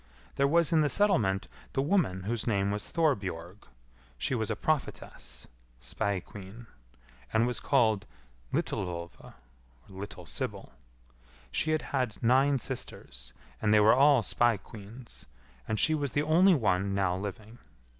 There 0.33 0.47
was 0.47 0.73
in 0.73 0.81
the 0.81 0.89
settlement 0.89 1.47
the 1.73 1.81
woman 1.83 2.23
whose 2.23 2.47
name 2.47 2.71
was 2.71 2.87
Thorbjorg. 2.91 3.67
She 4.17 4.33
was 4.33 4.49
a 4.49 4.55
prophetess 4.55 5.45
(spae 5.79 6.19
queen), 6.21 6.65
and 7.31 7.45
was 7.45 7.59
called 7.59 8.07
Litilvolva 8.51 9.35
(little 9.87 10.25
sybil). 10.25 10.71
She 11.51 11.69
had 11.69 11.83
had 11.93 12.17
nine 12.23 12.57
sisters, 12.57 13.35
and 13.61 13.71
they 13.71 13.79
were 13.79 13.93
all 13.93 14.23
spae 14.23 14.57
queens, 14.57 15.27
and 15.67 15.79
she 15.79 15.93
was 15.93 16.13
the 16.13 16.23
only 16.23 16.55
one 16.55 16.95
now 16.95 17.15
living. 17.15 17.59